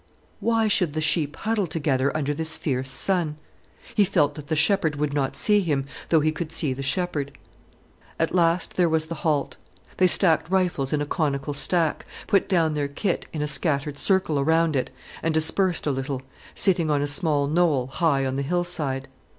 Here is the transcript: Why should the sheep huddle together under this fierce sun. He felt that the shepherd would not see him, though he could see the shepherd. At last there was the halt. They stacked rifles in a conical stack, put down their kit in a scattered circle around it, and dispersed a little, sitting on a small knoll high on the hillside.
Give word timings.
Why 0.39 0.67
should 0.67 0.93
the 0.93 0.99
sheep 0.99 1.35
huddle 1.35 1.67
together 1.67 2.17
under 2.17 2.33
this 2.33 2.57
fierce 2.57 2.89
sun. 2.89 3.37
He 3.93 4.03
felt 4.03 4.33
that 4.33 4.47
the 4.47 4.55
shepherd 4.55 4.95
would 4.95 5.13
not 5.13 5.35
see 5.35 5.59
him, 5.59 5.85
though 6.09 6.21
he 6.21 6.31
could 6.31 6.51
see 6.51 6.73
the 6.73 6.81
shepherd. 6.81 7.37
At 8.19 8.33
last 8.33 8.77
there 8.77 8.89
was 8.89 9.05
the 9.05 9.13
halt. 9.21 9.57
They 9.97 10.07
stacked 10.07 10.49
rifles 10.49 10.91
in 10.91 11.03
a 11.03 11.05
conical 11.05 11.53
stack, 11.53 12.07
put 12.25 12.49
down 12.49 12.73
their 12.73 12.87
kit 12.87 13.27
in 13.31 13.43
a 13.43 13.47
scattered 13.47 13.99
circle 13.99 14.39
around 14.39 14.75
it, 14.75 14.89
and 15.21 15.35
dispersed 15.35 15.85
a 15.85 15.91
little, 15.91 16.23
sitting 16.55 16.89
on 16.89 17.03
a 17.03 17.05
small 17.05 17.45
knoll 17.45 17.85
high 17.85 18.25
on 18.25 18.37
the 18.37 18.41
hillside. 18.41 19.07